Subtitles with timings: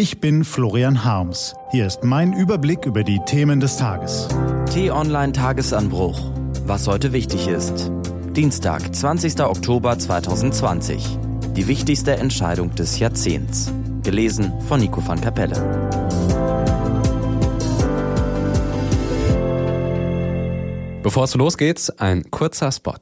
[0.00, 1.54] Ich bin Florian Harms.
[1.72, 4.28] Hier ist mein Überblick über die Themen des Tages.
[4.72, 6.18] T-Online Tagesanbruch.
[6.64, 7.92] Was heute wichtig ist.
[8.34, 9.38] Dienstag, 20.
[9.40, 11.18] Oktober 2020.
[11.54, 13.70] Die wichtigste Entscheidung des Jahrzehnts.
[14.02, 15.60] Gelesen von Nico van Kapelle.
[21.02, 22.94] Bevor es losgeht, ein kurzer Spot.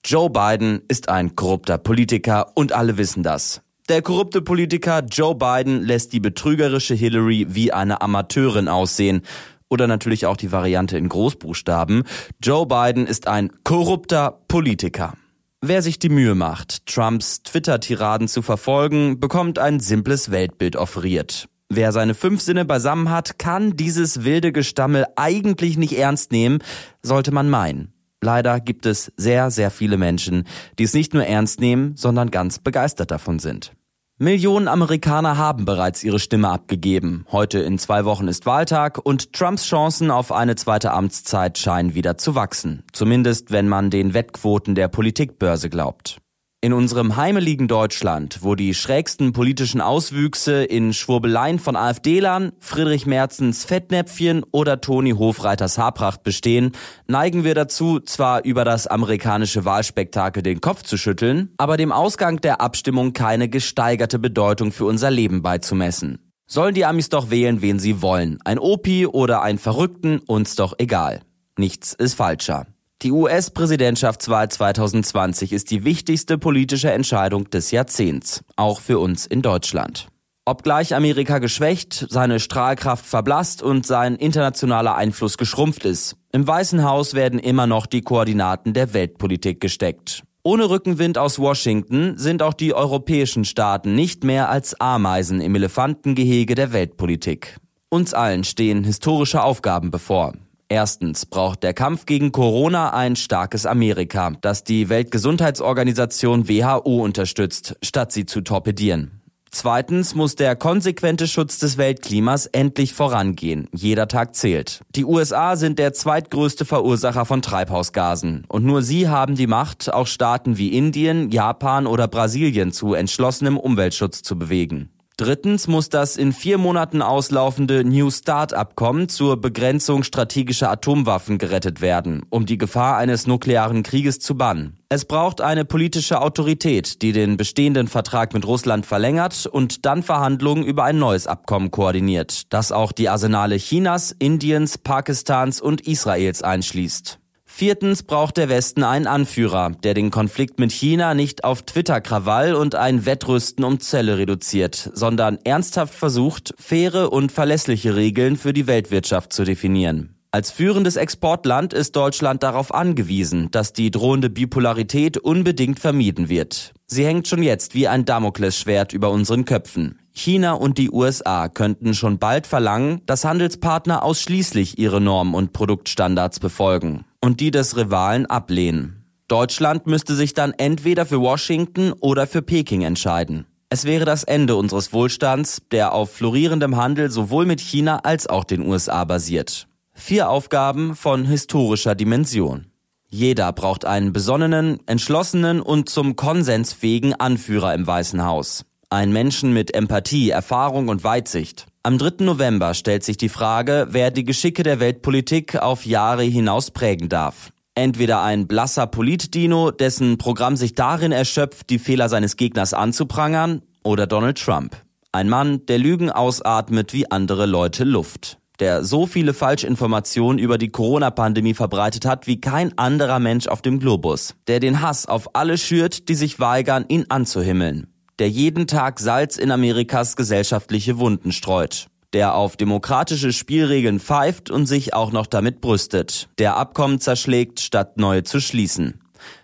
[0.03, 3.61] Joe Biden ist ein korrupter Politiker und alle wissen das.
[3.87, 9.21] Der korrupte Politiker Joe Biden lässt die betrügerische Hillary wie eine Amateurin aussehen.
[9.69, 12.03] Oder natürlich auch die Variante in Großbuchstaben.
[12.41, 15.13] Joe Biden ist ein korrupter Politiker.
[15.61, 21.47] Wer sich die Mühe macht, Trumps Twitter-Tiraden zu verfolgen, bekommt ein simples Weltbild offeriert.
[21.69, 26.59] Wer seine fünf Sinne beisammen hat, kann dieses wilde Gestammel eigentlich nicht ernst nehmen,
[27.01, 27.93] sollte man meinen.
[28.21, 30.45] Leider gibt es sehr, sehr viele Menschen,
[30.77, 33.73] die es nicht nur ernst nehmen, sondern ganz begeistert davon sind.
[34.17, 37.25] Millionen Amerikaner haben bereits ihre Stimme abgegeben.
[37.33, 42.17] Heute in zwei Wochen ist Wahltag und Trumps Chancen auf eine zweite Amtszeit scheinen wieder
[42.17, 42.83] zu wachsen.
[42.93, 46.21] Zumindest wenn man den Wettquoten der Politikbörse glaubt.
[46.65, 53.65] In unserem heimeligen Deutschland, wo die schrägsten politischen Auswüchse in Schwurbeleien von AfD-Lern, Friedrich Merzens
[53.65, 56.71] Fettnäpfchen oder Toni Hofreiters Haarpracht bestehen,
[57.05, 62.41] neigen wir dazu, zwar über das amerikanische Wahlspektakel den Kopf zu schütteln, aber dem Ausgang
[62.41, 66.31] der Abstimmung keine gesteigerte Bedeutung für unser Leben beizumessen.
[66.47, 70.73] Sollen die Amis doch wählen, wen sie wollen, ein Opi oder ein Verrückten, uns doch
[70.79, 71.21] egal.
[71.59, 72.65] Nichts ist falscher.
[73.01, 80.07] Die US-Präsidentschaftswahl 2020 ist die wichtigste politische Entscheidung des Jahrzehnts, auch für uns in Deutschland.
[80.45, 87.15] Obgleich Amerika geschwächt, seine Strahlkraft verblasst und sein internationaler Einfluss geschrumpft ist, im Weißen Haus
[87.15, 90.23] werden immer noch die Koordinaten der Weltpolitik gesteckt.
[90.43, 96.53] Ohne Rückenwind aus Washington sind auch die europäischen Staaten nicht mehr als Ameisen im Elefantengehege
[96.53, 97.57] der Weltpolitik.
[97.89, 100.33] Uns allen stehen historische Aufgaben bevor.
[100.67, 108.11] Erstens braucht der Kampf gegen Corona ein starkes Amerika, das die Weltgesundheitsorganisation WHO unterstützt, statt
[108.11, 109.21] sie zu torpedieren.
[109.51, 113.69] Zweitens muss der konsequente Schutz des Weltklimas endlich vorangehen.
[113.73, 114.81] Jeder Tag zählt.
[114.95, 118.43] Die USA sind der zweitgrößte Verursacher von Treibhausgasen.
[118.49, 123.57] Und nur sie haben die Macht, auch Staaten wie Indien, Japan oder Brasilien zu entschlossenem
[123.57, 124.89] Umweltschutz zu bewegen.
[125.17, 132.25] Drittens muss das in vier Monaten auslaufende New Start-Abkommen zur Begrenzung strategischer Atomwaffen gerettet werden,
[132.29, 134.77] um die Gefahr eines nuklearen Krieges zu bannen.
[134.89, 140.65] Es braucht eine politische Autorität, die den bestehenden Vertrag mit Russland verlängert und dann Verhandlungen
[140.65, 147.19] über ein neues Abkommen koordiniert, das auch die Arsenale Chinas, Indiens, Pakistans und Israels einschließt.
[147.57, 152.75] Viertens braucht der Westen einen Anführer, der den Konflikt mit China nicht auf Twitter-Krawall und
[152.75, 159.31] ein Wettrüsten um Zölle reduziert, sondern ernsthaft versucht, faire und verlässliche Regeln für die Weltwirtschaft
[159.31, 160.17] zu definieren.
[160.31, 166.73] Als führendes Exportland ist Deutschland darauf angewiesen, dass die drohende Bipolarität unbedingt vermieden wird.
[166.87, 169.99] Sie hängt schon jetzt wie ein Damoklesschwert über unseren Köpfen.
[170.11, 176.41] China und die USA könnten schon bald verlangen, dass Handelspartner ausschließlich ihre Normen und Produktstandards
[176.41, 179.03] befolgen und die des Rivalen ablehnen.
[179.27, 183.47] Deutschland müsste sich dann entweder für Washington oder für Peking entscheiden.
[183.69, 188.43] Es wäre das Ende unseres Wohlstands, der auf florierendem Handel sowohl mit China als auch
[188.43, 189.67] den USA basiert.
[189.93, 192.67] Vier Aufgaben von historischer Dimension.
[193.09, 198.65] Jeder braucht einen besonnenen, entschlossenen und zum Konsens fähigen Anführer im Weißen Haus.
[198.91, 201.65] Ein Menschen mit Empathie, Erfahrung und Weitsicht.
[201.85, 202.25] Am 3.
[202.25, 207.51] November stellt sich die Frage, wer die Geschicke der Weltpolitik auf Jahre hinaus prägen darf.
[207.75, 214.07] Entweder ein blasser Politdino, dessen Programm sich darin erschöpft, die Fehler seines Gegners anzuprangern, oder
[214.07, 214.75] Donald Trump.
[215.11, 218.39] Ein Mann, der Lügen ausatmet wie andere Leute Luft.
[218.59, 223.77] Der so viele Falschinformationen über die Corona-Pandemie verbreitet hat wie kein anderer Mensch auf dem
[223.79, 224.33] Globus.
[224.47, 229.37] Der den Hass auf alle schürt, die sich weigern, ihn anzuhimmeln der jeden Tag Salz
[229.37, 235.59] in Amerikas gesellschaftliche Wunden streut der auf demokratische Spielregeln pfeift und sich auch noch damit
[235.59, 239.01] brüstet, der Abkommen zerschlägt, statt neue zu schließen,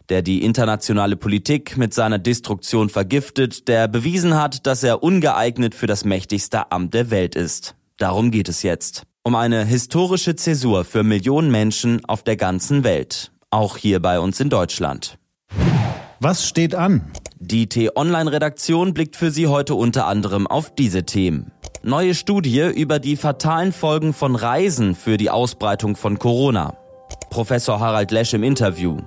[0.07, 5.85] der die internationale Politik mit seiner Destruktion vergiftet, der bewiesen hat, dass er ungeeignet für
[5.85, 7.75] das mächtigste Amt der Welt ist.
[7.97, 9.03] Darum geht es jetzt.
[9.23, 13.33] Um eine historische Zäsur für Millionen Menschen auf der ganzen Welt.
[13.49, 15.17] Auch hier bei uns in Deutschland.
[16.21, 17.11] Was steht an?
[17.43, 21.51] Die T-Online-Redaktion blickt für Sie heute unter anderem auf diese Themen.
[21.81, 26.77] Neue Studie über die fatalen Folgen von Reisen für die Ausbreitung von Corona.
[27.31, 28.99] Professor Harald Lesch im Interview.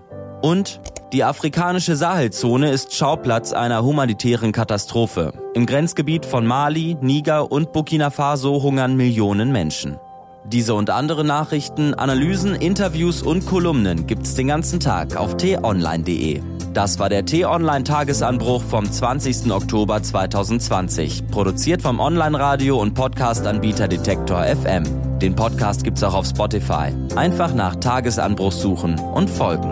[0.42, 0.80] Und
[1.12, 5.32] die afrikanische Sahelzone ist Schauplatz einer humanitären Katastrophe.
[5.54, 9.96] Im Grenzgebiet von Mali, Niger und Burkina Faso hungern Millionen Menschen.
[10.44, 16.42] Diese und andere Nachrichten, Analysen, Interviews und Kolumnen gibt's den ganzen Tag auf t-online.de.
[16.74, 19.52] Das war der T-Online-Tagesanbruch vom 20.
[19.52, 21.28] Oktober 2020.
[21.28, 24.82] Produziert vom Online-Radio- und Podcast-Anbieter Detektor FM.
[25.20, 26.92] Den Podcast gibt's auch auf Spotify.
[27.14, 29.70] Einfach nach Tagesanbruch suchen und folgen.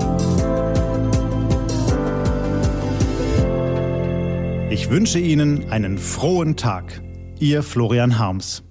[4.70, 7.02] Ich wünsche Ihnen einen frohen Tag.
[7.40, 8.62] Ihr Florian Harms.